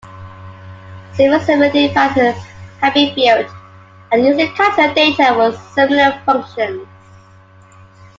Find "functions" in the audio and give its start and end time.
6.25-6.87